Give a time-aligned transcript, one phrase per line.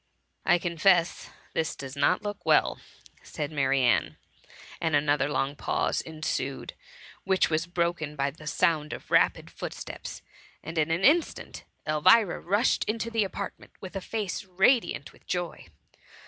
[0.25, 2.79] *"^* I confess this does not look well,^
[3.21, 4.15] said Ma* rianne,
[4.81, 6.73] and another long pause ensued,
[7.23, 10.23] which was broken by the sound of rapid footsteps,
[10.63, 15.67] and in an instant Elvira rushed into the apartment with a face radiant with joy.